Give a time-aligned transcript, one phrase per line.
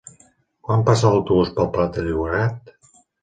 [0.67, 2.73] Quan passa l'autobús per el Prat de Llobregat?